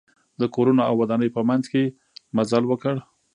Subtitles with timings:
[0.39, 1.83] د کورونو او ودانیو په منځ کې
[2.35, 2.95] مزل وکړ.